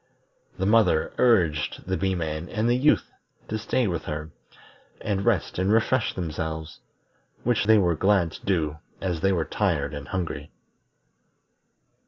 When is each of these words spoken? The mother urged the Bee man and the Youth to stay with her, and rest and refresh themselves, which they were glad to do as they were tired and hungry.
The 0.57 0.65
mother 0.65 1.13
urged 1.19 1.85
the 1.85 1.95
Bee 1.95 2.15
man 2.15 2.49
and 2.49 2.67
the 2.67 2.75
Youth 2.75 3.11
to 3.49 3.59
stay 3.59 3.85
with 3.85 4.05
her, 4.05 4.31
and 4.99 5.23
rest 5.23 5.59
and 5.59 5.71
refresh 5.71 6.15
themselves, 6.15 6.79
which 7.43 7.65
they 7.65 7.77
were 7.77 7.93
glad 7.95 8.31
to 8.31 8.43
do 8.43 8.77
as 8.99 9.21
they 9.21 9.31
were 9.31 9.45
tired 9.45 9.93
and 9.93 10.07
hungry. 10.07 10.49